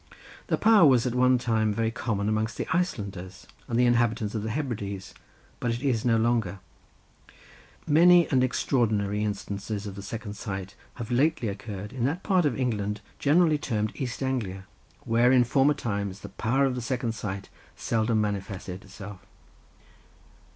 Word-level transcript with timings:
The 0.47 0.57
power 0.57 0.87
was 0.87 1.05
at 1.05 1.13
one 1.13 1.37
time 1.37 1.71
very 1.71 1.91
common 1.91 2.27
amongst 2.27 2.57
the 2.57 2.67
Icelanders 2.75 3.45
and 3.67 3.77
the 3.77 3.85
inhabitants 3.85 4.33
of 4.33 4.41
the 4.41 4.49
Hebrides, 4.49 5.13
but 5.59 5.69
it 5.75 5.83
is 5.83 6.01
so 6.01 6.07
no 6.07 6.17
longer. 6.17 6.57
Many 7.85 8.27
and 8.31 8.43
extraordinary 8.43 9.23
instances 9.23 9.85
of 9.85 9.93
the 9.93 10.01
second 10.01 10.33
sight 10.35 10.73
have 10.95 11.11
lately 11.11 11.49
occurred 11.49 11.93
in 11.93 12.03
that 12.05 12.23
part 12.23 12.45
of 12.45 12.57
England 12.59 13.01
generally 13.19 13.59
termed 13.59 13.91
East 13.95 14.23
Anglia, 14.23 14.65
where 15.01 15.31
in 15.31 15.43
former 15.43 15.75
times 15.75 16.21
the 16.21 16.29
power 16.29 16.65
of 16.65 16.73
the 16.73 16.81
second 16.81 17.11
sight 17.13 17.49
seldom 17.75 18.19
manifested 18.19 18.83
itself. 18.83 19.19